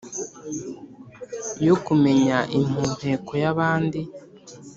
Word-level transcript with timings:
yo 1.65 1.75
kumenya 1.85 2.37
impumeko 2.57 3.31
y'abandi 3.43 3.99